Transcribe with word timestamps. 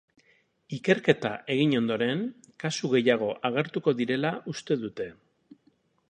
Ikerketa 0.77 1.31
egin 1.55 1.75
ondoren 1.79 2.23
kasu 2.63 2.89
gehiago 2.93 3.27
agertuko 3.51 3.93
direla 3.99 4.31
uste 4.53 4.79
dute. 4.87 5.07